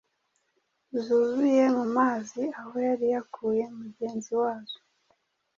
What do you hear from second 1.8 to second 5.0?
mazi aho yari yakuye mugenzi wazo